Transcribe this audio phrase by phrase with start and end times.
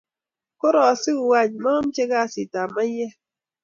[0.59, 3.15] Korasiku any mamche kasit ab maiyek